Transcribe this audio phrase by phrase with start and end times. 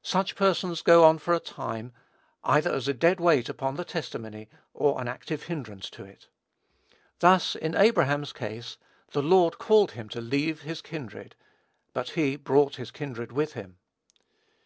[0.00, 1.92] Such persons go on for a time,
[2.42, 6.28] either as a dead weight upon the testimony, or an active hindrance to it.
[7.18, 8.78] Thus, in Abraham's case,
[9.12, 11.34] the Lord called him to leave his kindred;
[11.92, 13.76] but he brought his kindred with him.